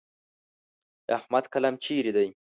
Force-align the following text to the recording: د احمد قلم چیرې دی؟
د 1.07 1.09
احمد 1.19 1.43
قلم 1.53 1.75
چیرې 1.83 2.11
دی؟ 2.17 2.27